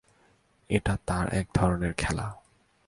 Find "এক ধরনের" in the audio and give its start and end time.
1.29-1.93